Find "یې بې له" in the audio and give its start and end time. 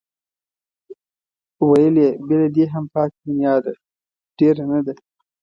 2.03-2.47